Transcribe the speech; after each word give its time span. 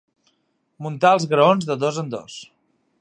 Muntar 0.85 1.11
els 1.17 1.27
graons 1.33 1.69
de 1.71 1.77
dos 1.85 2.01
en 2.05 2.11
dos. 2.15 2.39